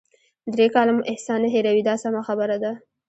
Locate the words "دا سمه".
1.85-2.21